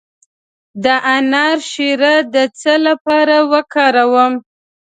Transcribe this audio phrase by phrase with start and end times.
[0.83, 4.33] د انار شیره د څه لپاره وکاروم؟